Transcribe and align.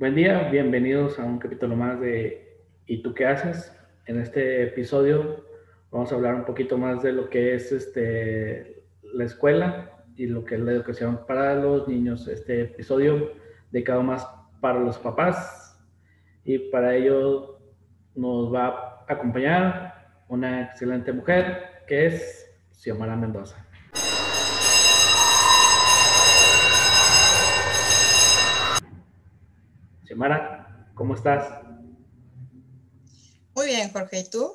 Buen 0.00 0.14
día, 0.14 0.48
bienvenidos 0.48 1.18
a 1.18 1.24
un 1.26 1.38
capítulo 1.38 1.76
más 1.76 2.00
de 2.00 2.56
¿Y 2.86 3.02
tú 3.02 3.12
qué 3.12 3.26
haces? 3.26 3.70
En 4.06 4.18
este 4.18 4.62
episodio 4.62 5.44
vamos 5.90 6.10
a 6.10 6.14
hablar 6.14 6.36
un 6.36 6.46
poquito 6.46 6.78
más 6.78 7.02
de 7.02 7.12
lo 7.12 7.28
que 7.28 7.54
es 7.54 7.70
este, 7.70 8.82
la 9.02 9.24
escuela 9.24 10.02
y 10.16 10.24
lo 10.24 10.42
que 10.42 10.54
es 10.54 10.62
la 10.62 10.72
educación 10.72 11.20
para 11.28 11.54
los 11.54 11.86
niños. 11.86 12.28
Este 12.28 12.62
episodio 12.62 13.32
dedicado 13.72 14.02
más 14.02 14.26
para 14.62 14.80
los 14.80 14.96
papás 14.96 15.78
y 16.44 16.70
para 16.70 16.94
ello 16.94 17.60
nos 18.14 18.50
va 18.54 18.68
a 18.68 19.04
acompañar 19.06 20.22
una 20.28 20.62
excelente 20.62 21.12
mujer 21.12 21.84
que 21.86 22.06
es 22.06 22.50
Xiomara 22.70 23.16
Mendoza. 23.16 23.69
Xiomara, 30.10 30.90
¿cómo 30.94 31.14
estás? 31.14 31.48
Muy 33.54 33.66
bien, 33.66 33.90
Jorge, 33.92 34.18
¿y 34.18 34.28
tú? 34.28 34.54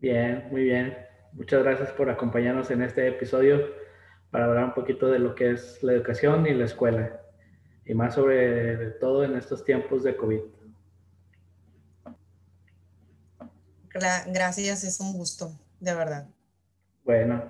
Bien, 0.00 0.48
muy 0.50 0.64
bien. 0.64 0.98
Muchas 1.34 1.62
gracias 1.62 1.92
por 1.92 2.10
acompañarnos 2.10 2.68
en 2.72 2.82
este 2.82 3.06
episodio 3.06 3.60
para 4.32 4.46
hablar 4.46 4.64
un 4.64 4.74
poquito 4.74 5.06
de 5.06 5.20
lo 5.20 5.36
que 5.36 5.52
es 5.52 5.80
la 5.84 5.92
educación 5.92 6.48
y 6.48 6.54
la 6.54 6.64
escuela, 6.64 7.20
y 7.84 7.94
más 7.94 8.16
sobre 8.16 8.90
todo 8.98 9.22
en 9.22 9.36
estos 9.36 9.64
tiempos 9.64 10.02
de 10.02 10.16
COVID. 10.16 10.40
Gracias, 14.26 14.82
es 14.82 14.98
un 14.98 15.12
gusto, 15.12 15.52
de 15.78 15.94
verdad. 15.94 16.26
Bueno, 17.04 17.44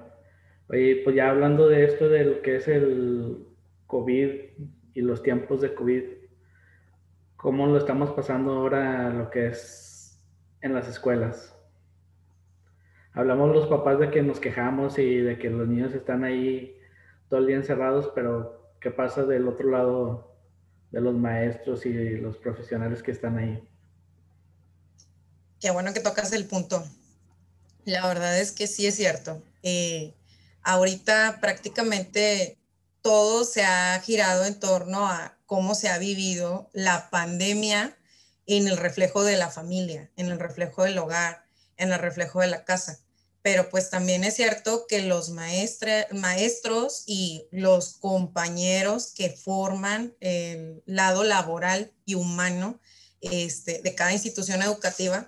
oye, 0.69 1.01
pues 1.03 1.17
ya 1.17 1.31
hablando 1.31 1.67
de 1.67 1.87
esto, 1.87 2.11
de 2.11 2.25
lo 2.25 2.43
que 2.43 2.57
es 2.57 2.69
el 2.69 3.47
COVID 3.87 4.33
y 4.93 5.01
los 5.01 5.23
tiempos 5.23 5.63
de 5.63 5.73
COVID, 5.73 6.18
cómo 7.39 7.69
lo 7.69 7.79
estamos 7.79 8.11
pasando 8.11 8.53
ahora 8.53 9.11
lo 9.11 9.31
que 9.31 9.47
es 9.47 10.21
en 10.61 10.75
las 10.75 10.89
escuelas. 10.89 11.55
Hablamos 13.13 13.55
los 13.55 13.69
papás 13.69 14.01
de 14.01 14.11
que 14.11 14.23
nos 14.23 14.41
quejamos 14.41 14.99
y 14.99 15.19
de 15.19 15.39
que 15.39 15.49
los 15.49 15.67
niños 15.67 15.95
están 15.95 16.25
ahí 16.25 16.77
todo 17.31 17.41
el 17.41 17.47
día 17.47 17.57
encerrados, 17.57 18.11
pero 18.15 18.73
¿qué 18.81 18.91
pasa 18.91 19.25
del 19.25 19.47
otro 19.47 19.71
lado 19.71 20.37
de 20.91 21.01
los 21.01 21.15
maestros 21.15 21.87
y 21.87 22.17
los 22.17 22.37
profesionales 22.39 23.05
que 23.05 23.13
están 23.13 23.39
ahí? 23.39 23.63
Qué 25.61 25.71
bueno 25.71 25.95
que 25.95 26.01
tocas 26.01 26.33
el 26.33 26.45
punto. 26.45 26.85
La 27.85 28.07
verdad 28.07 28.39
es 28.39 28.51
que 28.51 28.67
sí 28.67 28.87
es 28.87 28.97
cierto. 28.97 29.41
Eh, 29.63 30.13
ahorita 30.63 31.39
prácticamente 31.41 32.58
todo 33.09 33.47
se 33.47 33.65
ha 33.65 33.99
girado 34.05 34.45
en 34.45 34.61
torno 34.61 35.09
a 35.09 35.35
cómo 35.47 35.75
se 35.75 35.89
ha 35.89 35.97
vivido 35.97 36.69
la 36.75 37.09
pandemia 37.09 37.97
en 38.45 38.69
el 38.69 38.77
reflejo 38.77 39.25
de 39.25 39.39
la 39.39 39.49
familia, 39.49 40.11
en 40.17 40.27
el 40.27 40.39
reflejo 40.39 40.83
del 40.85 40.99
hogar, 40.99 41.43
en 41.79 41.91
el 41.91 41.99
reflejo 42.01 42.43
de 42.43 42.49
la 42.49 42.67
casa. 42.67 43.01
Pero 43.41 43.71
pues 43.71 43.89
también 43.89 44.25
es 44.25 44.37
cierto 44.37 44.85
que 44.87 45.01
los 45.01 45.31
maestros 45.31 47.05
y 47.07 47.47
los 47.51 47.95
compañeros 47.95 49.13
que 49.15 49.31
forman 49.31 50.15
el 50.21 50.83
lado 50.85 51.25
laboral 51.25 51.91
y 52.05 52.15
humano 52.15 52.79
este, 53.23 53.81
de 53.81 53.95
cada 53.95 54.13
institución 54.13 54.61
educativa, 54.61 55.27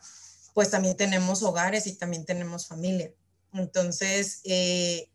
pues 0.52 0.68
también 0.68 0.98
tenemos 0.98 1.42
hogares 1.42 1.86
y 1.86 1.94
también 1.94 2.26
tenemos 2.26 2.66
familia. 2.66 3.10
Entonces, 3.54 4.42
eh, 4.44 5.09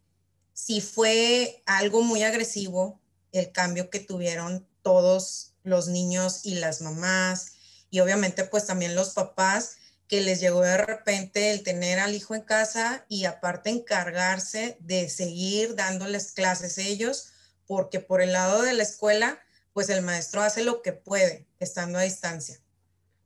si 0.56 0.82
fue 0.82 1.62
algo 1.68 2.02
muy 2.02 2.24
agresivo 2.24 3.00
el 3.34 3.52
cambio 3.52 3.90
que 3.90 4.00
tuvieron 4.00 4.66
todos 4.82 5.52
los 5.64 5.90
niños 5.90 6.46
y 6.46 6.56
las 6.56 6.82
mamás 6.82 7.58
y 7.92 8.00
obviamente 8.00 8.46
pues 8.46 8.66
también 8.66 8.96
los 8.96 9.14
papás 9.14 9.78
que 10.08 10.22
les 10.22 10.40
llegó 10.40 10.62
de 10.62 10.78
repente 10.78 11.52
el 11.52 11.62
tener 11.62 12.00
al 12.00 12.16
hijo 12.16 12.36
en 12.36 12.42
casa 12.42 13.06
y 13.10 13.26
aparte 13.26 13.70
encargarse 13.70 14.78
de 14.80 15.10
seguir 15.10 15.76
dándoles 15.76 16.32
clases 16.32 16.78
ellos, 16.78 17.34
porque 17.68 18.00
por 18.00 18.22
el 18.22 18.32
lado 18.32 18.62
de 18.62 18.74
la 18.74 18.84
escuela, 18.84 19.40
pues 19.74 19.90
el 19.90 20.04
maestro 20.04 20.42
hace 20.42 20.64
lo 20.64 20.82
que 20.82 20.94
puede, 20.94 21.48
estando 21.60 21.98
a 21.98 22.04
distancia. 22.04 22.60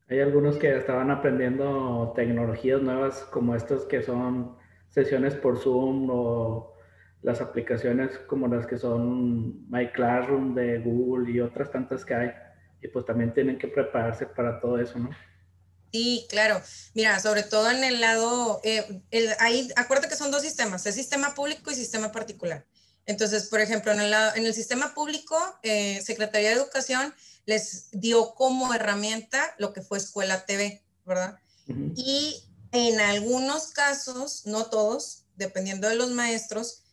Hay 0.08 0.22
algunos 0.22 0.58
que 0.58 0.76
estaban 0.76 1.12
aprendiendo 1.12 2.14
tecnologías 2.16 2.82
nuevas 2.82 3.20
como 3.32 3.56
estas 3.56 3.84
que 3.84 4.02
son 4.02 4.58
sesiones 4.90 5.36
por 5.36 5.62
Zoom 5.62 6.10
o 6.10 6.74
las 7.22 7.42
aplicaciones 7.42 8.18
como 8.28 8.48
las 8.48 8.66
que 8.66 8.78
son 8.78 9.70
My 9.70 9.92
Classroom 9.92 10.56
de 10.56 10.80
Google 10.80 11.32
y 11.32 11.40
otras 11.42 11.72
tantas 11.72 12.06
que 12.06 12.14
hay. 12.14 12.32
Y 12.82 12.88
pues 12.88 13.06
también 13.06 13.34
tienen 13.34 13.58
que 13.58 13.68
prepararse 13.68 14.26
para 14.26 14.60
todo 14.62 14.80
eso, 14.80 14.98
¿no? 15.00 15.10
Sí, 15.92 16.28
claro. 16.30 16.62
Mira, 16.94 17.20
sobre 17.20 17.44
todo 17.44 17.70
en 17.72 17.84
el 17.84 18.00
lado, 18.00 18.62
eh, 18.64 19.02
ahí, 19.40 19.70
acuérdate 19.76 20.08
que 20.08 20.16
son 20.16 20.32
dos 20.32 20.44
sistemas, 20.44 20.86
el 20.86 20.94
sistema 20.94 21.34
público 21.34 21.72
y 21.72 21.76
sistema 21.76 22.12
particular. 22.12 22.66
Entonces, 23.06 23.48
por 23.48 23.60
ejemplo, 23.60 23.92
en 23.92 24.02
el, 24.02 24.14
en 24.14 24.46
el 24.46 24.54
sistema 24.54 24.94
público, 24.94 25.36
eh, 25.64 26.00
Secretaría 26.04 26.50
de 26.50 26.56
Educación 26.56 27.14
les 27.46 27.90
dio 27.92 28.36
como 28.36 28.72
herramienta 28.74 29.56
lo 29.58 29.74
que 29.74 29.82
fue 29.82 29.98
Escuela 29.98 30.46
TV, 30.46 30.84
¿verdad? 31.06 31.40
Y 31.96 32.44
en 32.72 33.00
algunos 33.00 33.72
casos, 33.72 34.46
no 34.46 34.66
todos, 34.68 35.26
dependiendo 35.36 35.90
de 35.90 35.96
los 35.96 36.12
maestros, 36.12 36.84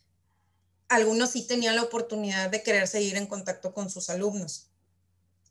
algunos 0.89 1.31
sí 1.31 1.45
tenían 1.45 1.75
la 1.75 1.83
oportunidad 1.83 2.49
de 2.49 2.63
querer 2.63 2.87
seguir 2.87 3.17
en 3.17 3.27
contacto 3.27 3.73
con 3.73 3.89
sus 3.89 4.09
alumnos. 4.09 4.69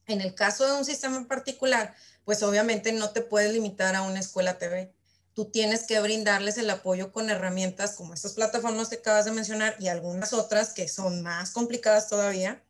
En 0.07 0.21
el 0.21 0.35
caso 0.35 0.67
de 0.67 0.79
un 0.79 0.85
sistema 0.85 1.17
en 1.17 1.27
particular, 1.27 1.95
pues 2.25 2.43
obviamente 2.43 2.93
no 2.93 3.11
te 3.11 3.23
puedes 3.23 3.53
limitar 3.53 3.95
a 3.95 4.03
una 4.03 4.21
escuela 4.21 4.59
TV. 4.59 4.95
Tú 5.35 5.51
tienes 5.51 5.85
que 5.87 6.01
brindarles 6.01 6.57
el 6.59 6.71
apoyo 6.71 7.13
con 7.13 7.29
herramientas 7.29 7.95
como 7.95 8.15
estas 8.15 8.33
plataformas 8.33 8.89
que 8.89 8.97
acabas 8.97 9.27
de 9.27 9.33
mencionar 9.33 9.77
y 9.79 9.89
algunas 9.89 10.33
otras 10.33 10.73
que 10.73 10.89
son 10.89 11.23
más 11.23 11.51
complicadas 11.51 12.09
todavía. 12.09 12.65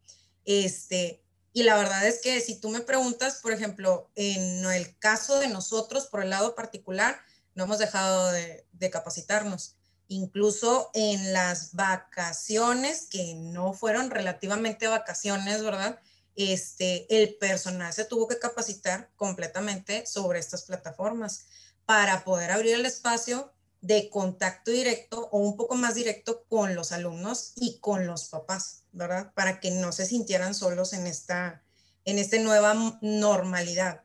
Este, 0.44 1.22
y 1.52 1.62
la 1.62 1.76
verdad 1.76 2.06
es 2.06 2.20
que 2.20 2.40
si 2.40 2.58
tú 2.58 2.70
me 2.70 2.80
preguntas, 2.80 3.36
por 3.42 3.52
ejemplo, 3.52 4.10
en 4.16 4.64
el 4.64 4.98
caso 4.98 5.38
de 5.38 5.48
nosotros, 5.48 6.06
por 6.06 6.22
el 6.22 6.30
lado 6.30 6.54
particular, 6.54 7.20
no 7.54 7.64
hemos 7.64 7.78
dejado 7.78 8.32
de, 8.32 8.66
de 8.72 8.90
capacitarnos 8.90 9.75
incluso 10.08 10.90
en 10.94 11.32
las 11.32 11.74
vacaciones, 11.74 13.06
que 13.10 13.34
no 13.34 13.72
fueron 13.72 14.10
relativamente 14.10 14.86
vacaciones, 14.86 15.62
¿verdad? 15.62 16.00
Este, 16.36 17.06
el 17.08 17.36
personal 17.36 17.92
se 17.92 18.04
tuvo 18.04 18.28
que 18.28 18.38
capacitar 18.38 19.10
completamente 19.16 20.06
sobre 20.06 20.38
estas 20.38 20.62
plataformas 20.62 21.46
para 21.86 22.24
poder 22.24 22.50
abrir 22.50 22.74
el 22.74 22.86
espacio 22.86 23.52
de 23.80 24.10
contacto 24.10 24.70
directo 24.70 25.28
o 25.30 25.38
un 25.38 25.56
poco 25.56 25.76
más 25.76 25.94
directo 25.94 26.44
con 26.48 26.74
los 26.74 26.92
alumnos 26.92 27.52
y 27.56 27.78
con 27.78 28.06
los 28.06 28.28
papás, 28.28 28.84
¿verdad? 28.92 29.32
Para 29.34 29.60
que 29.60 29.70
no 29.70 29.92
se 29.92 30.06
sintieran 30.06 30.54
solos 30.54 30.92
en 30.92 31.06
esta, 31.06 31.62
en 32.04 32.18
esta 32.18 32.38
nueva 32.38 32.98
normalidad. 33.00 34.02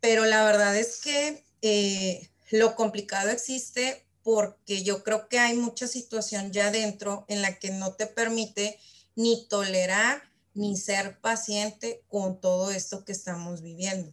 Pero 0.00 0.24
la 0.24 0.44
verdad 0.44 0.76
es 0.76 1.00
que 1.00 1.44
eh, 1.62 2.28
lo 2.50 2.74
complicado 2.74 3.30
existe 3.30 4.03
porque 4.24 4.82
yo 4.82 5.04
creo 5.04 5.28
que 5.28 5.38
hay 5.38 5.54
mucha 5.54 5.86
situación 5.86 6.50
ya 6.50 6.70
dentro 6.70 7.24
en 7.28 7.42
la 7.42 7.58
que 7.58 7.70
no 7.70 7.92
te 7.92 8.06
permite 8.06 8.80
ni 9.14 9.46
tolerar 9.46 10.22
ni 10.54 10.76
ser 10.76 11.20
paciente 11.20 12.02
con 12.08 12.40
todo 12.40 12.70
esto 12.70 13.04
que 13.04 13.12
estamos 13.12 13.60
viviendo. 13.60 14.12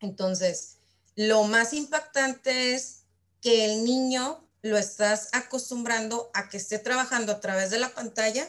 Entonces, 0.00 0.76
lo 1.16 1.44
más 1.44 1.72
impactante 1.72 2.74
es 2.74 3.04
que 3.40 3.64
el 3.64 3.84
niño 3.84 4.46
lo 4.62 4.76
estás 4.78 5.28
acostumbrando 5.32 6.30
a 6.34 6.48
que 6.48 6.58
esté 6.58 6.78
trabajando 6.78 7.32
a 7.32 7.40
través 7.40 7.70
de 7.70 7.78
la 7.78 7.94
pantalla 7.94 8.48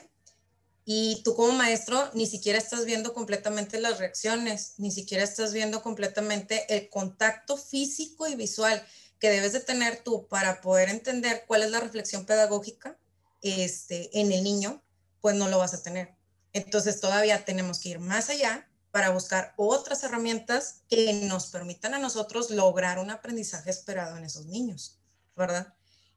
y 0.83 1.21
tú 1.23 1.35
como 1.35 1.53
maestro 1.53 2.11
ni 2.13 2.27
siquiera 2.27 2.59
estás 2.59 2.85
viendo 2.85 3.13
completamente 3.13 3.79
las 3.79 3.97
reacciones, 3.97 4.73
ni 4.77 4.91
siquiera 4.91 5.23
estás 5.23 5.53
viendo 5.53 5.81
completamente 5.81 6.65
el 6.75 6.89
contacto 6.89 7.57
físico 7.57 8.27
y 8.27 8.35
visual 8.35 8.85
que 9.19 9.29
debes 9.29 9.53
de 9.53 9.59
tener 9.59 10.03
tú 10.03 10.27
para 10.27 10.61
poder 10.61 10.89
entender 10.89 11.45
cuál 11.47 11.63
es 11.63 11.71
la 11.71 11.79
reflexión 11.79 12.25
pedagógica 12.25 12.97
este, 13.41 14.19
en 14.19 14.31
el 14.31 14.43
niño, 14.43 14.81
pues 15.21 15.35
no 15.35 15.47
lo 15.47 15.57
vas 15.57 15.73
a 15.73 15.83
tener. 15.83 16.13
Entonces 16.53 16.99
todavía 16.99 17.45
tenemos 17.45 17.79
que 17.79 17.89
ir 17.89 17.99
más 17.99 18.29
allá 18.29 18.67
para 18.91 19.09
buscar 19.09 19.53
otras 19.57 20.03
herramientas 20.03 20.83
que 20.89 21.11
nos 21.23 21.47
permitan 21.47 21.93
a 21.93 21.99
nosotros 21.99 22.49
lograr 22.49 22.97
un 22.97 23.09
aprendizaje 23.09 23.69
esperado 23.69 24.15
en 24.17 24.23
esos 24.23 24.45
niños, 24.45 24.99
¿verdad? 25.35 25.73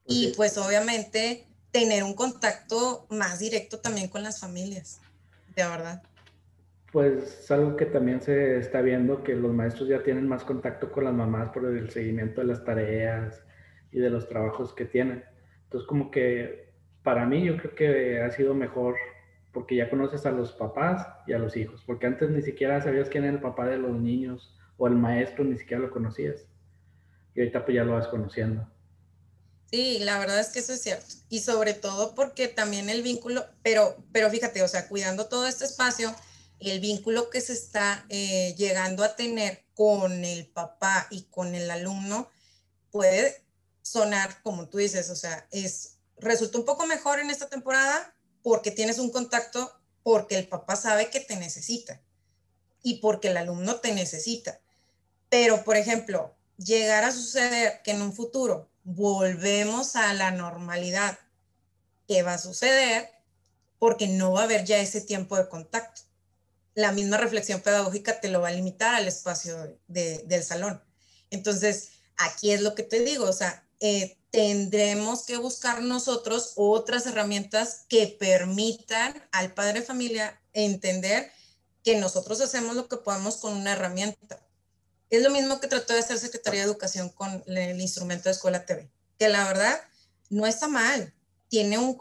Y 0.06 0.28
pues 0.36 0.56
obviamente 0.58 1.48
tener 1.72 2.04
un 2.04 2.14
contacto 2.14 3.06
más 3.10 3.40
directo 3.40 3.80
también 3.80 4.08
con 4.08 4.22
las 4.22 4.38
familias, 4.38 5.00
de 5.56 5.66
verdad. 5.66 6.02
Pues 6.93 7.40
es 7.40 7.50
algo 7.50 7.76
que 7.76 7.87
también 7.87 8.20
se 8.20 8.58
está 8.58 8.81
viendo, 8.81 9.23
que 9.23 9.35
los 9.35 9.52
maestros 9.52 9.88
ya 9.88 10.02
tienen 10.02 10.26
más 10.26 10.44
contacto 10.44 10.90
con 10.90 11.05
las 11.05 11.14
mamás 11.14 11.50
por 11.50 11.67
el 11.67 11.90
seguimiento 11.90 12.40
de 12.40 12.46
las 12.46 12.64
tareas 12.64 13.43
y 13.93 13.99
de 13.99 14.11
los 14.11 14.29
trabajos 14.29 14.73
que 14.73 14.87
tienen. 14.87 15.25
Entonces 15.64 15.87
como 15.87 16.11
que 16.11 16.73
para 17.02 17.26
mí 17.26 17.44
yo 17.44 17.56
creo 17.58 17.75
que 17.75 18.20
ha 18.20 18.31
sido 18.31 18.55
mejor 18.55 18.96
porque 19.52 19.76
ya 19.76 19.90
conoces 19.90 20.25
a 20.26 20.31
los 20.31 20.52
papás 20.52 21.06
y 21.26 21.32
a 21.32 21.38
los 21.38 21.56
hijos, 21.56 21.82
porque 21.87 22.06
antes 22.06 22.31
ni 22.31 22.43
siquiera 22.43 22.81
sabías 22.81 23.08
quién 23.08 23.25
era 23.25 23.34
el 23.34 23.41
papá 23.41 23.67
de 23.67 23.79
los 23.79 23.99
niños 23.99 24.56
o 24.76 24.87
el 24.87 24.94
maestro, 24.94 25.44
ni 25.44 25.58
siquiera 25.58 25.82
lo 25.82 25.91
conocías. 25.91 26.46
Y 27.34 27.41
ahorita 27.41 27.64
pues 27.64 27.75
ya 27.75 27.84
lo 27.84 27.93
vas 27.93 28.08
conociendo. 28.08 28.69
Sí, 29.70 29.99
la 30.00 30.19
verdad 30.19 30.41
es 30.41 30.49
que 30.49 30.61
eso 30.61 30.73
es 30.73 30.82
cierto. 30.82 31.06
Y 31.29 31.41
sobre 31.41 31.75
todo 31.75 32.14
porque 32.14 32.49
también 32.49 32.88
el 32.88 33.02
vínculo, 33.02 33.44
pero, 33.62 33.96
pero 34.12 34.31
fíjate, 34.31 34.62
o 34.62 34.69
sea, 34.69 34.88
cuidando 34.88 35.26
todo 35.26 35.46
este 35.46 35.64
espacio, 35.64 36.14
el 36.60 36.81
vínculo 36.81 37.31
que 37.31 37.40
se 37.40 37.52
está 37.52 38.05
eh, 38.08 38.55
llegando 38.56 39.05
a 39.05 39.16
tener 39.16 39.64
con 39.75 40.25
el 40.25 40.46
papá 40.46 41.06
y 41.10 41.22
con 41.25 41.55
el 41.55 41.70
alumno 41.70 42.28
puede 42.90 43.43
sonar, 43.82 44.43
como 44.43 44.69
tú 44.69 44.78
dices, 44.78 45.10
o 45.10 45.16
sea, 45.16 45.46
es, 45.50 45.99
resulta 46.19 46.58
un 46.58 46.64
poco 46.64 46.87
mejor 46.87 47.20
en 47.20 47.31
esta 47.31 47.49
temporada 47.49 48.14
porque 48.43 48.70
tienes 48.70 48.99
un 48.99 49.10
contacto, 49.10 49.72
porque 50.02 50.37
el 50.37 50.49
papá 50.49 50.76
sabe 50.76 51.10
que 51.10 51.20
te 51.20 51.37
necesita 51.37 52.00
y 52.82 52.94
porque 52.94 53.28
el 53.28 53.37
alumno 53.37 53.76
te 53.76 53.93
necesita. 53.93 54.60
Pero, 55.28 55.64
por 55.64 55.76
ejemplo, 55.76 56.34
llegar 56.56 57.05
a 57.05 57.12
suceder 57.12 57.82
que 57.82 57.93
en 57.93 58.02
un 58.02 58.12
futuro 58.12 58.69
volvemos 58.84 59.96
a 59.96 60.14
la 60.14 60.31
normalidad, 60.31 61.19
¿qué 62.06 62.22
va 62.22 62.34
a 62.34 62.38
suceder? 62.38 63.10
Porque 63.78 64.08
no 64.08 64.32
va 64.32 64.40
a 64.40 64.44
haber 64.44 64.64
ya 64.64 64.78
ese 64.78 65.00
tiempo 65.00 65.37
de 65.37 65.49
contacto. 65.49 66.07
La 66.78 66.92
misma 66.92 67.16
reflexión 67.16 67.60
pedagógica 67.60 68.20
te 68.20 68.28
lo 68.28 68.40
va 68.40 68.50
a 68.50 68.52
limitar 68.52 68.94
al 68.94 69.08
espacio 69.08 69.76
del 69.88 70.44
salón. 70.44 70.80
Entonces, 71.28 71.88
aquí 72.16 72.52
es 72.52 72.62
lo 72.62 72.76
que 72.76 72.84
te 72.84 73.00
digo, 73.00 73.25
o 73.25 73.32
sea, 73.32 73.66
eh, 73.80 74.16
tendremos 74.30 75.25
que 75.26 75.38
buscar 75.38 75.82
nosotros 75.82 76.52
otras 76.54 77.04
herramientas 77.06 77.84
que 77.88 78.06
permitan 78.06 79.28
al 79.32 79.54
padre 79.54 79.80
de 79.80 79.86
familia 79.86 80.40
entender 80.52 81.32
que 81.82 81.96
nosotros 81.96 82.40
hacemos 82.40 82.76
lo 82.76 82.86
que 82.86 82.98
podemos 82.98 83.38
con 83.38 83.54
una 83.54 83.72
herramienta. 83.72 84.38
Es 85.10 85.24
lo 85.24 85.31
mismo 85.31 85.58
que 85.58 85.66
trató 85.66 85.94
de 85.94 85.98
hacer 85.98 86.20
Secretaría 86.20 86.60
de 86.60 86.66
Educación 86.66 87.08
con 87.08 87.42
el 87.48 87.81
instrumento 87.81 88.28
de 88.28 88.36
Escuela 88.36 88.64
TV, 88.64 88.88
que 89.19 89.28
la 89.28 89.48
verdad 89.48 89.81
no 90.31 90.46
está 90.46 90.69
mal. 90.69 91.12
Tiene 91.48 91.76
un, 91.76 91.98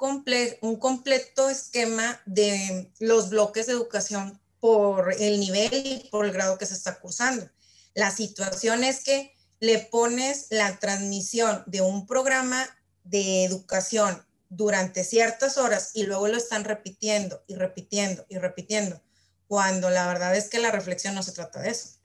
un 0.61 0.75
completo 0.75 1.49
esquema 1.49 2.21
de 2.27 2.91
los 2.99 3.31
bloques 3.31 3.65
de 3.65 3.73
educación 3.73 4.39
por 4.59 5.13
el 5.13 5.39
nivel 5.39 5.69
y 5.73 6.07
por 6.11 6.25
el 6.25 6.31
grado 6.31 6.57
que 6.57 6.65
se 6.65 6.73
está 6.73 6.99
cursando. 6.99 7.47
La 7.93 8.11
situación 8.11 8.83
es 8.83 9.03
que 9.03 9.33
le 9.59 9.79
pones 9.79 10.47
la 10.51 10.77
transmisión 10.77 11.63
de 11.65 11.81
un 11.81 12.05
programa 12.05 12.63
de 13.03 13.43
educación 13.43 14.21
durante 14.49 15.03
ciertas 15.03 15.57
horas 15.57 15.91
y 15.93 16.05
luego 16.05 16.27
lo 16.27 16.37
están 16.37 16.63
repitiendo 16.63 17.43
y 17.47 17.55
repitiendo 17.55 18.25
y 18.29 18.37
repitiendo, 18.37 19.01
cuando 19.47 19.89
la 19.89 20.07
verdad 20.07 20.35
es 20.35 20.49
que 20.49 20.59
la 20.59 20.71
reflexión 20.71 21.15
no 21.15 21.23
se 21.23 21.33
trata 21.33 21.61
de 21.61 21.69
eso. 21.69 21.99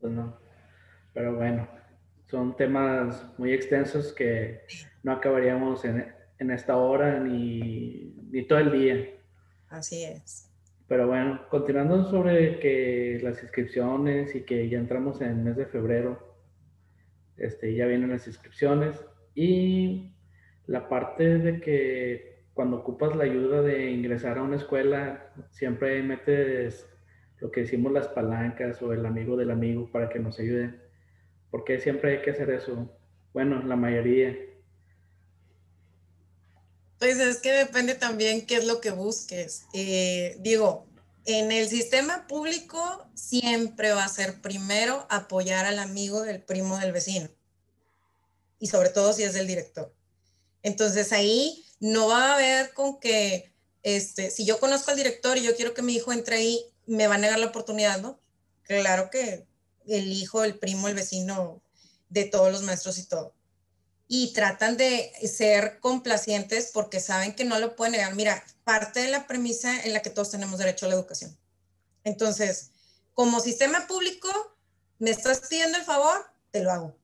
Pues 0.00 0.12
no, 0.12 0.38
pero 1.12 1.34
bueno, 1.34 1.68
son 2.30 2.56
temas 2.56 3.22
muy 3.38 3.52
extensos 3.52 4.12
que 4.12 4.62
no 5.02 5.12
acabaríamos 5.12 5.84
en, 5.84 6.14
en 6.38 6.50
esta 6.50 6.76
hora 6.76 7.18
ni, 7.18 8.14
ni 8.30 8.46
todo 8.46 8.58
el 8.58 8.72
día. 8.72 9.10
Así 9.68 10.04
es. 10.04 10.53
Pero 10.88 11.06
bueno, 11.06 11.40
continuando 11.48 12.04
sobre 12.04 12.58
que 12.58 13.18
las 13.22 13.42
inscripciones 13.42 14.34
y 14.34 14.42
que 14.42 14.68
ya 14.68 14.78
entramos 14.78 15.20
en 15.20 15.28
el 15.30 15.36
mes 15.36 15.56
de 15.56 15.66
febrero, 15.66 16.36
este, 17.36 17.74
ya 17.74 17.86
vienen 17.86 18.10
las 18.10 18.26
inscripciones 18.26 19.04
y 19.34 20.12
la 20.66 20.88
parte 20.88 21.38
de 21.38 21.60
que 21.60 22.44
cuando 22.54 22.78
ocupas 22.78 23.16
la 23.16 23.24
ayuda 23.24 23.62
de 23.62 23.90
ingresar 23.90 24.38
a 24.38 24.42
una 24.42 24.56
escuela, 24.56 25.32
siempre 25.50 26.02
metes 26.02 26.88
lo 27.40 27.50
que 27.50 27.62
decimos 27.62 27.92
las 27.92 28.08
palancas 28.08 28.80
o 28.82 28.92
el 28.92 29.04
amigo 29.04 29.36
del 29.36 29.50
amigo 29.50 29.90
para 29.90 30.08
que 30.08 30.18
nos 30.20 30.38
ayude. 30.38 30.74
porque 31.50 31.78
siempre 31.78 32.12
hay 32.12 32.22
que 32.22 32.30
hacer 32.30 32.50
eso? 32.50 32.90
Bueno, 33.32 33.62
la 33.62 33.76
mayoría. 33.76 34.36
Pues 36.98 37.18
es 37.18 37.38
que 37.38 37.52
depende 37.52 37.94
también 37.94 38.46
qué 38.46 38.56
es 38.56 38.64
lo 38.64 38.80
que 38.80 38.90
busques. 38.90 39.64
Eh, 39.72 40.36
digo, 40.40 40.86
en 41.26 41.52
el 41.52 41.68
sistema 41.68 42.26
público 42.26 43.06
siempre 43.14 43.92
va 43.92 44.04
a 44.04 44.08
ser 44.08 44.40
primero 44.40 45.06
apoyar 45.10 45.66
al 45.66 45.78
amigo 45.78 46.22
del 46.22 46.42
primo 46.42 46.78
del 46.78 46.92
vecino. 46.92 47.28
Y 48.58 48.68
sobre 48.68 48.90
todo 48.90 49.12
si 49.12 49.22
es 49.22 49.34
del 49.34 49.46
director. 49.46 49.94
Entonces 50.62 51.12
ahí 51.12 51.64
no 51.80 52.08
va 52.08 52.30
a 52.30 52.34
haber 52.34 52.72
con 52.72 52.98
que, 53.00 53.52
este, 53.82 54.30
si 54.30 54.44
yo 54.46 54.58
conozco 54.58 54.90
al 54.90 54.96
director 54.96 55.36
y 55.36 55.42
yo 55.42 55.54
quiero 55.56 55.74
que 55.74 55.82
mi 55.82 55.94
hijo 55.94 56.12
entre 56.12 56.36
ahí, 56.36 56.64
me 56.86 57.06
va 57.06 57.16
a 57.16 57.18
negar 57.18 57.38
la 57.38 57.46
oportunidad, 57.46 58.00
¿no? 58.00 58.18
Claro 58.62 59.10
que 59.10 59.46
el 59.86 60.12
hijo, 60.12 60.44
el 60.44 60.58
primo, 60.58 60.88
el 60.88 60.94
vecino, 60.94 61.62
de 62.08 62.24
todos 62.24 62.52
los 62.52 62.62
maestros 62.62 62.98
y 62.98 63.06
todo. 63.06 63.34
Y 64.06 64.32
tratan 64.34 64.76
de 64.76 65.10
ser 65.26 65.78
complacientes 65.80 66.70
porque 66.72 67.00
saben 67.00 67.34
que 67.34 67.44
no 67.44 67.58
lo 67.58 67.74
pueden 67.74 67.92
negar. 67.92 68.14
Mira, 68.14 68.44
parte 68.64 69.00
de 69.00 69.08
la 69.08 69.26
premisa 69.26 69.84
en 69.84 69.92
la 69.92 70.02
que 70.02 70.10
todos 70.10 70.30
tenemos 70.30 70.58
derecho 70.58 70.86
a 70.86 70.88
la 70.90 70.94
educación. 70.94 71.36
Entonces, 72.04 72.72
como 73.14 73.40
sistema 73.40 73.86
público, 73.86 74.28
me 74.98 75.10
estás 75.10 75.48
pidiendo 75.48 75.78
el 75.78 75.84
favor, 75.84 76.26
te 76.50 76.62
lo 76.62 76.70
hago. 76.70 76.96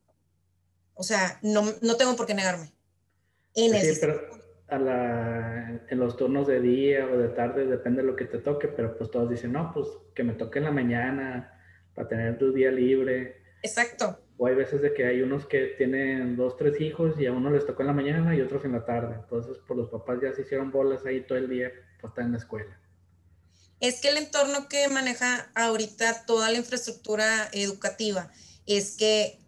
O 0.95 1.03
sea, 1.03 1.39
no, 1.43 1.65
no 1.81 1.97
tengo 1.97 2.17
por 2.17 2.27
qué 2.27 2.35
negarme. 2.35 2.73
En, 3.55 3.81
sí, 3.81 3.99
pero 4.01 4.21
a 4.69 4.79
la, 4.79 5.81
en 5.89 5.99
los 5.99 6.17
turnos 6.17 6.47
de 6.47 6.61
día 6.61 7.07
o 7.07 7.19
de 7.19 7.29
tarde, 7.29 7.67
depende 7.67 8.03
de 8.03 8.09
lo 8.09 8.17
que 8.17 8.27
te 8.27 8.39
toque, 8.39 8.69
pero 8.69 8.97
pues 8.97 9.11
todos 9.11 9.31
dicen, 9.31 9.53
no, 9.53 9.73
pues 9.73 9.87
que 10.15 10.23
me 10.23 10.35
toque 10.35 10.59
en 10.59 10.67
la 10.67 10.71
mañana 10.71 11.59
para 11.95 12.09
tener 12.09 12.39
tu 12.39 12.53
día 12.53 12.71
libre. 12.71 13.43
Exacto. 13.63 14.21
O 14.43 14.47
hay 14.47 14.55
veces 14.55 14.81
de 14.81 14.95
que 14.95 15.05
hay 15.05 15.21
unos 15.21 15.45
que 15.45 15.75
tienen 15.77 16.35
dos, 16.35 16.57
tres 16.57 16.81
hijos 16.81 17.15
y 17.21 17.27
a 17.27 17.33
uno 17.33 17.51
les 17.51 17.67
tocó 17.67 17.83
en 17.83 17.89
la 17.89 17.93
mañana 17.93 18.35
y 18.35 18.41
otros 18.41 18.65
en 18.65 18.73
la 18.73 18.87
tarde. 18.87 19.17
Entonces, 19.17 19.59
pues, 19.67 19.77
los 19.77 19.91
papás 19.91 20.17
ya 20.23 20.33
se 20.33 20.41
hicieron 20.41 20.71
bolas 20.71 21.05
ahí 21.05 21.21
todo 21.27 21.37
el 21.37 21.47
día, 21.47 21.71
pues 22.01 22.11
están 22.11 22.25
en 22.25 22.33
la 22.33 22.39
escuela. 22.39 22.81
Es 23.81 24.01
que 24.01 24.09
el 24.09 24.17
entorno 24.17 24.67
que 24.67 24.89
maneja 24.89 25.51
ahorita 25.55 26.25
toda 26.25 26.51
la 26.51 26.57
infraestructura 26.57 27.51
educativa 27.53 28.33
es 28.65 28.97
que 28.97 29.39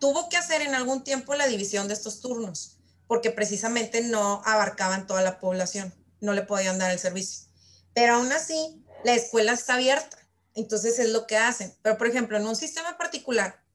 tuvo 0.00 0.28
que 0.28 0.36
hacer 0.36 0.62
en 0.62 0.74
algún 0.74 1.04
tiempo 1.04 1.36
la 1.36 1.46
división 1.46 1.86
de 1.86 1.94
estos 1.94 2.20
turnos, 2.20 2.76
porque 3.06 3.30
precisamente 3.30 4.00
no 4.00 4.42
abarcaban 4.44 5.06
toda 5.06 5.22
la 5.22 5.38
población, 5.38 5.94
no 6.20 6.32
le 6.32 6.42
podían 6.42 6.80
dar 6.80 6.90
el 6.90 6.98
servicio. 6.98 7.48
Pero 7.94 8.14
aún 8.14 8.32
así, 8.32 8.84
la 9.04 9.14
escuela 9.14 9.52
está 9.52 9.74
abierta, 9.74 10.18
entonces 10.56 10.98
es 10.98 11.10
lo 11.10 11.28
que 11.28 11.36
hacen. 11.36 11.72
Pero, 11.82 11.96
por 11.96 12.08
ejemplo, 12.08 12.36
en 12.36 12.48
un 12.48 12.56
sistema 12.56 12.98
particular, 12.98 13.67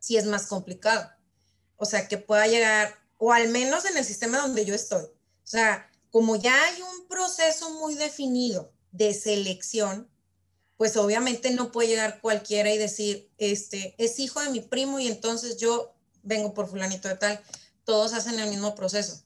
sí 0.00 0.16
es 0.16 0.26
más 0.26 0.46
complicado. 0.46 1.08
O 1.76 1.84
sea, 1.84 2.08
que 2.08 2.18
pueda 2.18 2.46
llegar, 2.48 2.98
o 3.18 3.32
al 3.32 3.48
menos 3.48 3.84
en 3.84 3.96
el 3.96 4.04
sistema 4.04 4.38
donde 4.38 4.64
yo 4.64 4.74
estoy. 4.74 5.04
O 5.04 5.46
sea, 5.46 5.88
como 6.10 6.36
ya 6.36 6.60
hay 6.64 6.82
un 6.82 7.06
proceso 7.06 7.70
muy 7.78 7.94
definido 7.94 8.72
de 8.90 9.14
selección, 9.14 10.10
pues 10.76 10.96
obviamente 10.96 11.50
no 11.50 11.70
puede 11.70 11.88
llegar 11.88 12.20
cualquiera 12.20 12.72
y 12.72 12.78
decir, 12.78 13.30
este, 13.38 13.94
es 13.98 14.18
hijo 14.18 14.40
de 14.40 14.50
mi 14.50 14.60
primo 14.60 14.98
y 14.98 15.06
entonces 15.06 15.58
yo 15.58 15.94
vengo 16.22 16.54
por 16.54 16.68
fulanito 16.68 17.08
de 17.08 17.16
tal. 17.16 17.40
Todos 17.84 18.14
hacen 18.14 18.38
el 18.38 18.50
mismo 18.50 18.74
proceso. 18.74 19.22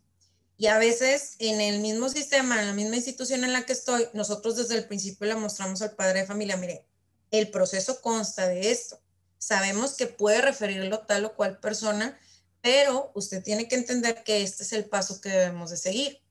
Y 0.56 0.66
a 0.66 0.78
veces 0.78 1.34
en 1.38 1.60
el 1.60 1.80
mismo 1.80 2.08
sistema, 2.08 2.60
en 2.60 2.68
la 2.68 2.74
misma 2.74 2.96
institución 2.96 3.44
en 3.44 3.52
la 3.52 3.66
que 3.66 3.72
estoy, 3.72 4.08
nosotros 4.12 4.56
desde 4.56 4.76
el 4.76 4.86
principio 4.86 5.26
le 5.26 5.34
mostramos 5.34 5.82
al 5.82 5.92
padre 5.92 6.20
de 6.20 6.26
familia, 6.26 6.56
mire, 6.56 6.86
el 7.30 7.50
proceso 7.50 8.00
consta 8.00 8.46
de 8.46 8.70
esto. 8.70 9.00
Sabemos 9.44 9.92
que 9.92 10.06
puede 10.06 10.40
referirlo 10.40 11.00
tal 11.00 11.26
o 11.26 11.36
cual 11.36 11.58
persona, 11.60 12.18
pero 12.62 13.12
usted 13.14 13.42
tiene 13.42 13.68
que 13.68 13.74
entender 13.74 14.24
que 14.24 14.42
este 14.42 14.62
es 14.62 14.72
el 14.72 14.86
paso 14.86 15.20
que 15.20 15.28
debemos 15.28 15.68
de 15.68 15.76
seguir. 15.76 16.22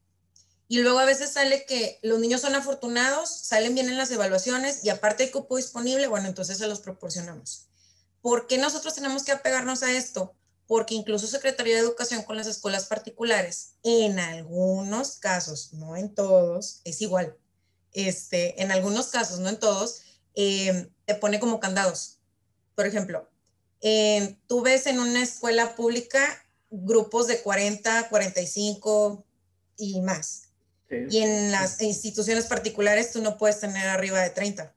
Y 0.68 0.80
luego 0.80 0.98
a 0.98 1.06
veces 1.06 1.34
sale 1.34 1.64
que 1.68 2.00
los 2.02 2.20
niños 2.20 2.42
son 2.42 2.56
afortunados, 2.56 3.30
salen 3.30 3.76
bien 3.76 3.88
en 3.88 4.00
las 4.00 4.10
evaluaciones 4.10 4.84
y 4.84 4.90
aparte 4.90 5.26
hay 5.26 5.30
cupo 5.30 5.58
disponible, 5.58 6.08
bueno, 6.08 6.28
entonces 6.28 6.58
se 6.58 6.66
los 6.66 6.80
proporcionamos. 6.80 7.68
¿Por 8.20 8.48
qué 8.48 8.58
nosotros 8.58 8.96
tenemos 8.96 9.22
que 9.22 9.32
apegarnos 9.32 9.84
a 9.84 9.92
esto? 9.92 10.34
Porque 10.66 10.96
incluso 10.96 11.28
Secretaría 11.28 11.76
de 11.76 11.82
Educación 11.82 12.24
con 12.24 12.36
las 12.36 12.48
escuelas 12.48 12.88
particulares, 12.88 13.76
en 13.84 14.18
algunos 14.18 15.18
casos, 15.18 15.74
no 15.74 15.96
en 15.98 16.16
todos, 16.16 16.82
es 16.84 17.00
igual. 17.04 17.38
Este, 17.92 18.60
en 18.60 18.72
algunos 18.72 19.10
casos, 19.10 19.38
no 19.38 19.50
en 19.50 19.60
todos, 19.60 20.02
eh, 20.34 20.90
te 21.06 21.14
pone 21.14 21.40
como 21.40 21.60
candados. 21.60 22.18
Por 22.76 22.86
ejemplo, 22.86 23.30
eh, 23.82 24.38
tú 24.48 24.62
ves 24.62 24.88
en 24.88 25.00
una 25.00 25.22
escuela 25.22 25.76
pública 25.76 26.44
grupos 26.70 27.28
de 27.28 27.42
40, 27.42 28.10
45 28.10 29.26
y 29.78 30.02
más 30.02 30.44
y 31.10 31.20
en 31.20 31.52
las 31.52 31.82
instituciones 31.82 32.46
particulares 32.46 33.12
tú 33.12 33.22
no 33.22 33.38
puedes 33.38 33.60
tener 33.60 33.88
arriba 33.88 34.22
de 34.22 34.30
30. 34.30 34.74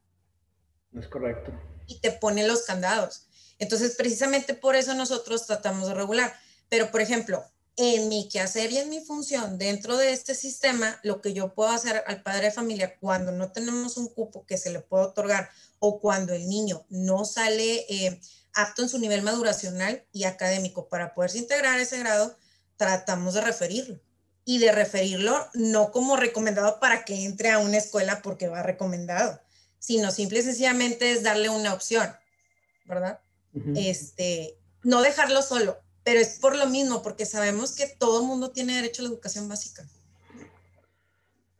Es 0.99 1.09
correcto. 1.09 1.53
Y 1.87 2.00
te 2.00 2.12
ponen 2.12 2.49
los 2.49 2.62
candados. 2.62 3.26
Entonces, 3.59 3.97
precisamente 3.97 4.55
por 4.55 4.76
eso 4.76 4.95
nosotros 4.95 5.47
tratamos 5.47 5.88
de 5.88 5.95
regular. 5.95 6.35
Pero, 6.69 6.91
por 6.91 7.00
ejemplo, 7.00 7.45
en 7.76 8.09
mi 8.09 8.28
quehacer 8.28 8.73
y 8.73 8.78
en 8.78 8.88
mi 8.88 9.00
función 9.00 9.59
dentro 9.59 9.99
de 9.99 10.12
este 10.12 10.35
sistema, 10.35 10.99
lo 11.02 11.21
que 11.21 11.35
yo 11.35 11.52
puedo 11.52 11.71
hacer 11.71 12.02
al 12.06 12.23
padre 12.23 12.47
de 12.47 12.52
familia 12.52 12.97
cuando 12.99 13.33
no 13.33 13.52
tenemos 13.52 13.99
un 13.99 14.09
cupo 14.09 14.47
que 14.47 14.56
se 14.56 14.71
le 14.71 14.80
pueda 14.80 15.04
otorgar 15.04 15.50
o 15.78 16.00
cuando 16.00 16.33
el 16.33 16.49
niño 16.49 16.87
no 16.88 17.26
sale 17.26 17.85
eh, 17.90 18.18
apto 18.54 18.83
en 18.83 18.88
su 18.88 18.99
nivel 18.99 19.23
maduracional 19.23 20.04
y 20.12 20.25
académico 20.25 20.88
para 20.88 21.14
poderse 21.14 21.38
integrar 21.38 21.78
a 21.78 21.83
ese 21.83 21.99
grado, 21.99 22.35
tratamos 22.76 23.35
de 23.35 23.42
referirlo. 23.42 24.00
Y 24.49 24.59
de 24.59 24.71
referirlo 24.71 25.49
no 25.54 25.90
como 25.90 26.16
recomendado 26.16 26.78
para 26.78 27.04
que 27.04 27.25
entre 27.25 27.50
a 27.50 27.59
una 27.59 27.78
escuela 27.78 28.23
porque 28.23 28.49
va 28.49 28.62
recomendado, 28.62 29.40
sino 29.80 30.12
simple 30.12 30.38
y 30.38 30.42
sencillamente 30.42 31.11
es 31.11 31.25
darle 31.25 31.49
una 31.49 31.75
opción, 31.75 32.09
¿verdad? 32.85 33.21
Este, 33.75 34.56
no 34.85 35.02
dejarlo 35.02 35.42
solo, 35.42 35.80
pero 36.06 36.20
es 36.20 36.38
por 36.38 36.56
lo 36.56 36.68
mismo, 36.68 37.02
porque 37.02 37.26
sabemos 37.26 37.75
que 37.75 37.88
todo 37.98 38.20
el 38.20 38.28
mundo 38.28 38.52
tiene 38.52 38.76
derecho 38.76 39.02
a 39.02 39.06
la 39.06 39.10
educación 39.10 39.48
básica. 39.48 39.82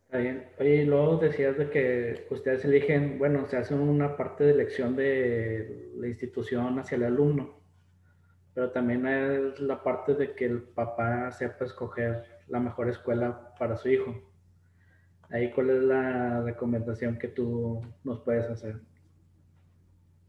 Está 0.05 0.19
bien. 0.19 0.49
Oye, 0.57 0.75
y 0.83 0.85
luego 0.85 1.17
decías 1.17 1.57
de 1.57 1.69
que 1.69 2.25
ustedes 2.29 2.63
eligen, 2.63 3.19
bueno, 3.19 3.45
se 3.49 3.57
hace 3.57 3.73
una 3.73 4.15
parte 4.15 4.45
de 4.45 4.51
elección 4.51 4.95
de 4.95 5.91
la 5.97 6.07
institución 6.07 6.79
hacia 6.79 6.95
el 6.95 7.03
alumno, 7.03 7.59
pero 8.53 8.71
también 8.71 9.05
es 9.05 9.59
la 9.59 9.83
parte 9.83 10.13
de 10.13 10.33
que 10.33 10.45
el 10.45 10.63
papá 10.63 11.29
sepa 11.33 11.65
escoger 11.65 12.23
la 12.47 12.61
mejor 12.61 12.89
escuela 12.89 13.53
para 13.59 13.75
su 13.75 13.89
hijo. 13.89 14.15
Ahí, 15.29 15.51
¿cuál 15.51 15.71
es 15.71 15.83
la 15.83 16.41
recomendación 16.43 17.19
que 17.19 17.27
tú 17.27 17.81
nos 18.05 18.21
puedes 18.21 18.49
hacer? 18.49 18.79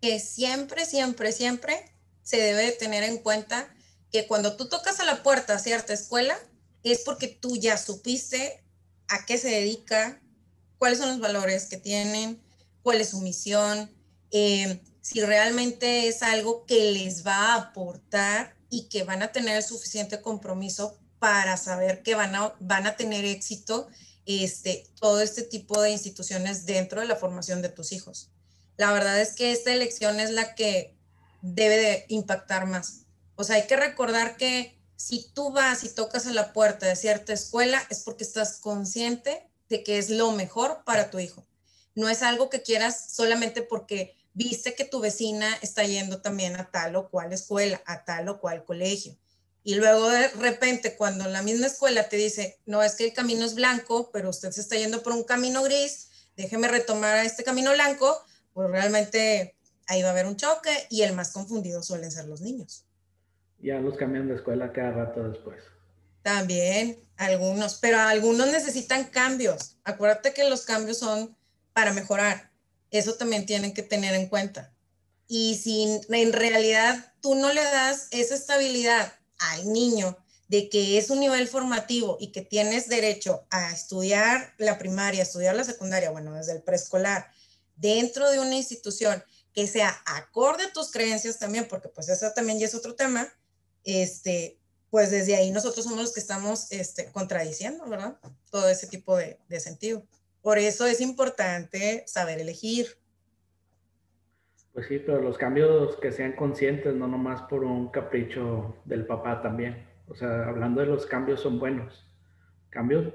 Que 0.00 0.18
siempre, 0.18 0.86
siempre, 0.86 1.30
siempre 1.30 1.74
se 2.22 2.38
debe 2.38 2.72
tener 2.72 3.04
en 3.04 3.18
cuenta 3.18 3.72
que 4.12 4.26
cuando 4.26 4.56
tú 4.56 4.68
tocas 4.68 5.00
a 5.00 5.04
la 5.04 5.22
puerta 5.22 5.54
a 5.54 5.58
cierta 5.58 5.92
escuela, 5.92 6.38
es 6.82 7.00
porque 7.00 7.28
tú 7.28 7.56
ya 7.56 7.76
supiste 7.76 8.62
a 9.08 9.26
qué 9.26 9.38
se 9.38 9.48
dedica, 9.48 10.20
cuáles 10.78 10.98
son 10.98 11.08
los 11.08 11.20
valores 11.20 11.66
que 11.66 11.76
tienen, 11.76 12.40
cuál 12.82 13.00
es 13.00 13.10
su 13.10 13.20
misión, 13.20 13.90
eh, 14.30 14.80
si 15.00 15.22
realmente 15.22 16.08
es 16.08 16.22
algo 16.22 16.66
que 16.66 16.92
les 16.92 17.26
va 17.26 17.34
a 17.34 17.54
aportar 17.56 18.56
y 18.70 18.88
que 18.88 19.04
van 19.04 19.22
a 19.22 19.32
tener 19.32 19.62
suficiente 19.62 20.20
compromiso 20.20 20.98
para 21.18 21.56
saber 21.56 22.02
que 22.02 22.14
van 22.14 22.34
a, 22.34 22.54
van 22.60 22.86
a 22.86 22.96
tener 22.96 23.24
éxito 23.24 23.88
este, 24.26 24.86
todo 25.00 25.22
este 25.22 25.42
tipo 25.42 25.80
de 25.80 25.90
instituciones 25.90 26.66
dentro 26.66 27.00
de 27.00 27.06
la 27.06 27.16
formación 27.16 27.62
de 27.62 27.70
tus 27.70 27.92
hijos. 27.92 28.30
La 28.76 28.92
verdad 28.92 29.20
es 29.20 29.32
que 29.32 29.52
esta 29.52 29.72
elección 29.72 30.20
es 30.20 30.30
la 30.30 30.54
que 30.54 30.94
debe 31.40 31.76
de 31.76 32.04
impactar 32.08 32.66
más. 32.66 33.06
O 33.40 33.44
sea, 33.44 33.54
hay 33.54 33.68
que 33.68 33.76
recordar 33.76 34.36
que 34.36 34.76
si 34.96 35.30
tú 35.32 35.52
vas 35.52 35.84
y 35.84 35.90
tocas 35.90 36.26
a 36.26 36.32
la 36.32 36.52
puerta 36.52 36.86
de 36.86 36.96
cierta 36.96 37.32
escuela 37.32 37.80
es 37.88 38.00
porque 38.00 38.24
estás 38.24 38.58
consciente 38.58 39.48
de 39.68 39.84
que 39.84 39.98
es 39.98 40.10
lo 40.10 40.32
mejor 40.32 40.82
para 40.84 41.08
tu 41.08 41.20
hijo. 41.20 41.46
No 41.94 42.08
es 42.08 42.22
algo 42.22 42.50
que 42.50 42.62
quieras 42.62 43.12
solamente 43.12 43.62
porque 43.62 44.16
viste 44.34 44.74
que 44.74 44.84
tu 44.84 44.98
vecina 44.98 45.56
está 45.62 45.84
yendo 45.84 46.20
también 46.20 46.56
a 46.56 46.68
tal 46.72 46.96
o 46.96 47.10
cual 47.10 47.32
escuela, 47.32 47.80
a 47.86 48.04
tal 48.04 48.28
o 48.28 48.40
cual 48.40 48.64
colegio. 48.64 49.16
Y 49.62 49.76
luego 49.76 50.08
de 50.08 50.26
repente 50.30 50.96
cuando 50.96 51.28
la 51.28 51.42
misma 51.42 51.68
escuela 51.68 52.08
te 52.08 52.16
dice, 52.16 52.58
no, 52.66 52.82
es 52.82 52.96
que 52.96 53.04
el 53.04 53.12
camino 53.12 53.44
es 53.44 53.54
blanco, 53.54 54.10
pero 54.12 54.30
usted 54.30 54.50
se 54.50 54.62
está 54.62 54.74
yendo 54.74 55.04
por 55.04 55.12
un 55.12 55.22
camino 55.22 55.62
gris, 55.62 56.08
déjeme 56.36 56.66
retomar 56.66 57.24
este 57.24 57.44
camino 57.44 57.70
blanco, 57.70 58.20
pues 58.52 58.68
realmente 58.68 59.54
ahí 59.86 60.02
va 60.02 60.08
a 60.08 60.10
haber 60.10 60.26
un 60.26 60.36
choque 60.36 60.88
y 60.90 61.02
el 61.02 61.12
más 61.12 61.30
confundido 61.30 61.84
suelen 61.84 62.10
ser 62.10 62.24
los 62.24 62.40
niños. 62.40 62.87
Ya 63.60 63.80
los 63.80 63.96
cambian 63.96 64.28
de 64.28 64.36
escuela 64.36 64.72
cada 64.72 64.92
rato 64.92 65.28
después. 65.28 65.62
También, 66.22 66.98
algunos, 67.16 67.76
pero 67.76 67.98
algunos 67.98 68.46
necesitan 68.48 69.04
cambios. 69.04 69.76
Acuérdate 69.84 70.32
que 70.32 70.48
los 70.48 70.62
cambios 70.62 70.98
son 70.98 71.36
para 71.72 71.92
mejorar. 71.92 72.50
Eso 72.90 73.14
también 73.14 73.46
tienen 73.46 73.74
que 73.74 73.82
tener 73.82 74.14
en 74.14 74.28
cuenta. 74.28 74.72
Y 75.26 75.56
si 75.56 76.00
en 76.08 76.32
realidad 76.32 77.12
tú 77.20 77.34
no 77.34 77.52
le 77.52 77.62
das 77.62 78.08
esa 78.10 78.34
estabilidad 78.34 79.12
al 79.38 79.72
niño 79.72 80.16
de 80.48 80.70
que 80.70 80.96
es 80.96 81.10
un 81.10 81.20
nivel 81.20 81.46
formativo 81.46 82.16
y 82.18 82.32
que 82.32 82.40
tienes 82.40 82.88
derecho 82.88 83.46
a 83.50 83.70
estudiar 83.70 84.54
la 84.56 84.78
primaria, 84.78 85.22
estudiar 85.22 85.54
la 85.54 85.64
secundaria, 85.64 86.10
bueno, 86.10 86.34
desde 86.34 86.52
el 86.52 86.62
preescolar, 86.62 87.30
dentro 87.76 88.30
de 88.30 88.40
una 88.40 88.56
institución 88.56 89.22
que 89.52 89.66
sea 89.66 90.00
acorde 90.06 90.64
a 90.64 90.72
tus 90.72 90.90
creencias 90.90 91.38
también, 91.38 91.68
porque 91.68 91.88
pues 91.88 92.08
eso 92.08 92.32
también 92.34 92.58
ya 92.58 92.66
es 92.66 92.74
otro 92.74 92.94
tema, 92.94 93.28
este, 93.88 94.58
pues 94.90 95.10
desde 95.10 95.34
ahí 95.34 95.50
nosotros 95.50 95.84
somos 95.84 96.00
los 96.00 96.12
que 96.12 96.20
estamos 96.20 96.70
este, 96.72 97.10
contradiciendo, 97.12 97.88
¿verdad? 97.88 98.18
Todo 98.50 98.68
ese 98.68 98.86
tipo 98.86 99.16
de, 99.16 99.38
de 99.48 99.60
sentido. 99.60 100.02
Por 100.42 100.58
eso 100.58 100.86
es 100.86 101.00
importante 101.00 102.04
saber 102.06 102.38
elegir. 102.38 102.86
Pues 104.72 104.86
sí, 104.86 104.98
pero 104.98 105.20
los 105.20 105.38
cambios 105.38 105.96
que 105.96 106.12
sean 106.12 106.32
conscientes, 106.32 106.94
no 106.94 107.08
nomás 107.08 107.42
por 107.42 107.64
un 107.64 107.88
capricho 107.90 108.76
del 108.84 109.06
papá 109.06 109.42
también. 109.42 109.86
O 110.06 110.14
sea, 110.14 110.48
hablando 110.48 110.80
de 110.80 110.86
los 110.86 111.06
cambios 111.06 111.40
son 111.40 111.58
buenos. 111.58 112.06
Cambios 112.70 113.12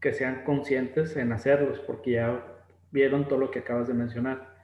que 0.00 0.12
sean 0.12 0.44
conscientes 0.44 1.16
en 1.16 1.32
hacerlos, 1.32 1.80
porque 1.80 2.12
ya 2.12 2.46
vieron 2.90 3.26
todo 3.26 3.38
lo 3.38 3.50
que 3.50 3.60
acabas 3.60 3.88
de 3.88 3.94
mencionar. 3.94 4.56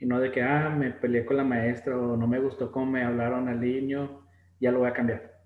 Y 0.00 0.06
no 0.06 0.20
de 0.20 0.30
que, 0.32 0.42
ah, 0.42 0.70
me 0.70 0.90
peleé 0.90 1.24
con 1.24 1.36
la 1.36 1.44
maestra 1.44 1.96
o 1.96 2.16
no 2.16 2.26
me 2.26 2.40
gustó 2.40 2.70
cómo 2.70 2.86
me 2.86 3.04
hablaron 3.04 3.48
al 3.48 3.60
niño 3.60 4.27
ya 4.60 4.70
lo 4.70 4.80
voy 4.80 4.88
a 4.88 4.92
cambiar. 4.92 5.40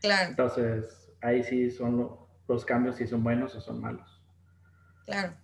Claro. 0.00 0.30
Entonces, 0.30 1.10
ahí 1.20 1.42
sí 1.44 1.70
son 1.70 2.18
los 2.48 2.64
cambios, 2.64 2.96
si 2.96 3.06
son 3.06 3.22
buenos 3.22 3.54
o 3.54 3.60
son 3.60 3.80
malos. 3.80 4.22
Claro. 5.04 5.34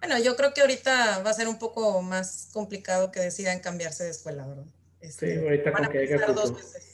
Bueno, 0.00 0.18
yo 0.18 0.34
creo 0.36 0.54
que 0.54 0.62
ahorita 0.62 1.22
va 1.22 1.30
a 1.30 1.34
ser 1.34 1.46
un 1.46 1.58
poco 1.58 2.00
más 2.00 2.50
complicado 2.52 3.12
que 3.12 3.20
decidan 3.20 3.60
cambiarse 3.60 4.04
de 4.04 4.10
escuela, 4.10 4.46
¿verdad? 4.46 4.66
Este, 5.00 5.34
sí, 5.34 5.44
ahorita 5.44 5.72
con 5.72 5.88
que 5.88 6.16
dos 6.34 6.54
veces 6.56 6.90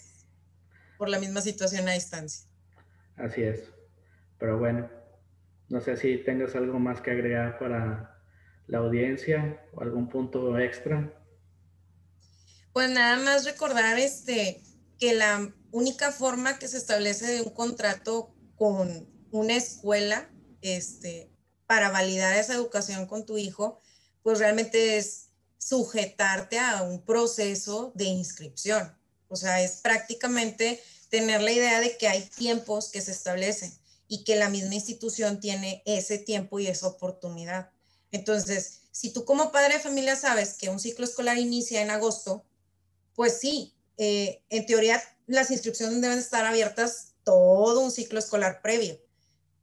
por 0.96 1.08
la 1.08 1.18
misma 1.18 1.40
situación 1.40 1.88
a 1.88 1.92
distancia. 1.92 2.48
Así 3.16 3.42
es. 3.42 3.72
Pero 4.38 4.58
bueno, 4.58 4.90
no 5.68 5.80
sé 5.80 5.96
si 5.96 6.18
tengas 6.18 6.54
algo 6.54 6.78
más 6.78 7.00
que 7.00 7.10
agregar 7.10 7.58
para 7.58 8.20
la 8.66 8.78
audiencia 8.78 9.62
o 9.72 9.82
algún 9.82 10.08
punto 10.08 10.58
extra. 10.58 11.12
Pues 12.72 12.90
nada 12.90 13.16
más 13.16 13.44
recordar 13.44 13.98
este 13.98 14.62
que 14.98 15.14
la 15.14 15.52
única 15.70 16.12
forma 16.12 16.58
que 16.58 16.68
se 16.68 16.78
establece 16.78 17.26
de 17.26 17.42
un 17.42 17.50
contrato 17.50 18.34
con 18.56 19.08
una 19.30 19.56
escuela 19.56 20.30
este, 20.62 21.30
para 21.66 21.90
validar 21.90 22.36
esa 22.36 22.54
educación 22.54 23.06
con 23.06 23.26
tu 23.26 23.38
hijo, 23.38 23.80
pues 24.22 24.38
realmente 24.38 24.96
es 24.96 25.26
sujetarte 25.58 26.58
a 26.58 26.82
un 26.82 27.04
proceso 27.04 27.92
de 27.94 28.04
inscripción. 28.04 28.96
O 29.28 29.36
sea, 29.36 29.62
es 29.62 29.80
prácticamente 29.82 30.82
tener 31.08 31.42
la 31.42 31.52
idea 31.52 31.80
de 31.80 31.96
que 31.96 32.08
hay 32.08 32.22
tiempos 32.22 32.90
que 32.90 33.00
se 33.00 33.12
establecen 33.12 33.72
y 34.08 34.24
que 34.24 34.36
la 34.36 34.48
misma 34.48 34.74
institución 34.74 35.40
tiene 35.40 35.82
ese 35.84 36.18
tiempo 36.18 36.58
y 36.58 36.68
esa 36.68 36.86
oportunidad. 36.86 37.70
Entonces, 38.12 38.82
si 38.92 39.12
tú 39.12 39.24
como 39.24 39.52
padre 39.52 39.74
de 39.74 39.80
familia 39.80 40.16
sabes 40.16 40.54
que 40.54 40.68
un 40.68 40.80
ciclo 40.80 41.04
escolar 41.04 41.38
inicia 41.38 41.82
en 41.82 41.90
agosto, 41.90 42.44
pues 43.14 43.38
sí, 43.40 43.75
eh, 43.96 44.42
en 44.50 44.66
teoría 44.66 45.02
las 45.26 45.50
inscripciones 45.50 46.00
deben 46.00 46.18
estar 46.18 46.44
abiertas 46.44 47.14
todo 47.24 47.80
un 47.80 47.90
ciclo 47.90 48.18
escolar 48.18 48.62
previo, 48.62 49.00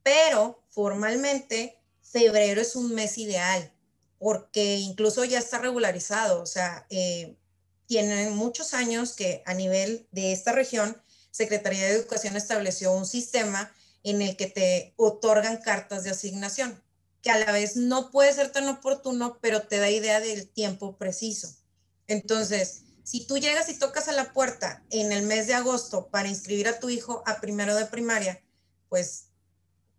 pero 0.02 0.62
formalmente 0.70 1.78
febrero 2.02 2.60
es 2.60 2.76
un 2.76 2.94
mes 2.94 3.18
ideal 3.18 3.74
porque 4.24 4.76
incluso 4.76 5.22
ya 5.26 5.38
está 5.38 5.58
regularizado, 5.58 6.40
o 6.40 6.46
sea, 6.46 6.86
eh, 6.88 7.36
tienen 7.86 8.34
muchos 8.34 8.72
años 8.72 9.12
que 9.12 9.42
a 9.44 9.52
nivel 9.52 10.08
de 10.12 10.32
esta 10.32 10.52
región, 10.52 10.96
Secretaría 11.30 11.84
de 11.84 11.90
Educación 11.90 12.34
estableció 12.34 12.92
un 12.92 13.04
sistema 13.04 13.70
en 14.02 14.22
el 14.22 14.36
que 14.36 14.46
te 14.46 14.94
otorgan 14.96 15.58
cartas 15.58 16.04
de 16.04 16.10
asignación, 16.10 16.82
que 17.20 17.30
a 17.30 17.38
la 17.38 17.52
vez 17.52 17.76
no 17.76 18.10
puede 18.10 18.32
ser 18.32 18.50
tan 18.50 18.66
oportuno, 18.68 19.38
pero 19.42 19.62
te 19.62 19.76
da 19.76 19.90
idea 19.90 20.20
del 20.20 20.48
tiempo 20.48 20.96
preciso. 20.96 21.54
Entonces, 22.06 22.84
si 23.04 23.26
tú 23.26 23.36
llegas 23.36 23.68
y 23.68 23.78
tocas 23.78 24.08
a 24.08 24.12
la 24.12 24.32
puerta 24.32 24.82
en 24.90 25.12
el 25.12 25.26
mes 25.26 25.46
de 25.46 25.54
agosto 25.54 26.08
para 26.08 26.28
inscribir 26.28 26.66
a 26.66 26.80
tu 26.80 26.88
hijo 26.88 27.22
a 27.26 27.40
primero 27.40 27.76
de 27.76 27.84
primaria, 27.84 28.42
pues 28.88 29.28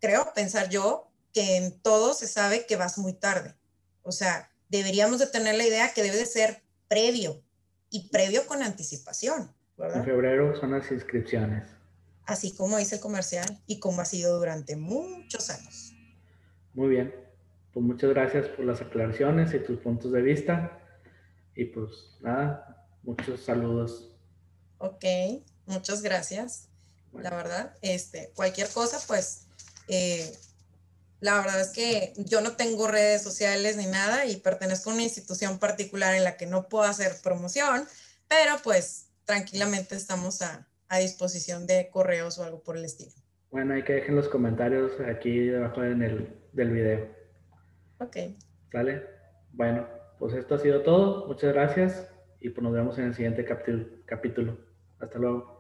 creo 0.02 0.34
pensar 0.34 0.70
yo 0.70 1.08
que 1.32 1.58
en 1.58 1.80
todo 1.80 2.14
se 2.14 2.28
sabe 2.28 2.66
que 2.66 2.76
vas 2.76 2.98
muy 2.98 3.14
tarde. 3.14 3.56
O 4.02 4.12
sea, 4.12 4.52
deberíamos 4.70 5.20
de 5.20 5.28
tener 5.28 5.56
la 5.56 5.66
idea 5.68 5.94
que 5.94 6.02
debe 6.02 6.18
de 6.18 6.26
ser 6.26 6.64
previo 6.88 7.44
y 7.92 8.10
previo 8.10 8.48
con 8.48 8.64
anticipación. 8.64 9.52
En 9.78 10.04
febrero 10.04 10.60
son 10.60 10.72
las 10.72 10.92
inscripciones. 10.92 11.68
Así 12.26 12.56
como 12.56 12.78
dice 12.78 12.96
el 12.96 13.02
comercial 13.02 13.62
y 13.68 13.80
como 13.80 14.02
ha 14.02 14.06
sido 14.06 14.40
durante 14.40 14.76
muchos 14.76 15.52
años. 15.52 15.94
Muy 16.74 16.90
bien. 16.90 17.14
Pues 17.72 17.86
muchas 17.86 18.10
gracias 18.10 18.48
por 18.48 18.66
las 18.66 18.82
aclaraciones 18.82 19.54
y 19.54 19.60
tus 19.60 19.78
puntos 19.80 20.12
de 20.12 20.22
vista. 20.22 20.80
Y 21.56 21.66
pues 21.66 22.18
nada, 22.22 22.75
Muchos 23.06 23.42
saludos. 23.42 24.12
Ok, 24.80 25.06
muchas 25.68 26.02
gracias. 26.02 26.70
la 27.14 27.30
verdad. 27.30 27.74
Este, 27.82 28.32
cualquier 28.36 28.68
cosa, 28.68 29.00
pues, 29.08 29.48
eh, 29.88 30.36
la 31.22 31.38
verdad 31.38 31.62
es 31.62 31.70
que 31.70 32.14
yo 32.18 32.42
no 32.42 32.58
tengo 32.58 32.88
redes 32.88 33.22
sociales 33.22 33.78
ni 33.78 33.86
nada 33.86 34.26
y 34.26 34.38
pertenezco 34.38 34.90
a 34.90 34.94
una 34.94 35.04
institución 35.04 35.60
particular 35.60 36.16
en 36.16 36.24
la 36.24 36.36
que 36.36 36.46
no 36.46 36.68
puedo 36.68 36.84
hacer 36.84 37.14
promoción, 37.24 37.88
pero 38.28 38.56
pues 38.64 39.08
tranquilamente 39.24 39.96
estamos 39.96 40.42
a, 40.42 40.68
a 40.90 40.98
disposición 40.98 41.68
de 41.68 41.90
correos 41.90 42.38
o 42.38 42.44
algo 42.44 42.62
por 42.64 42.76
el 42.76 42.84
estilo. 42.84 43.14
Bueno, 43.50 43.76
hay 43.76 43.84
que 43.84 43.94
dejen 43.94 44.18
los 44.18 44.28
comentarios 44.28 44.92
aquí 45.08 45.48
debajo 45.48 45.84
en 45.84 46.02
el, 46.02 46.36
del 46.52 46.72
video. 46.72 47.08
Ok. 48.00 48.18
¿Sale? 48.72 49.04
Bueno, 49.54 49.88
pues 50.20 50.34
esto 50.34 50.56
ha 50.56 50.60
sido 50.60 50.82
todo. 50.82 51.28
Muchas 51.28 51.54
gracias 51.54 52.08
y 52.42 52.50
pues 52.50 52.64
nos 52.64 52.74
vemos 52.74 52.98
en 53.00 53.06
el 53.06 53.14
siguiente 53.14 53.46
capítulo. 54.06 54.58
Hasta 55.00 55.20
luego. 55.20 55.60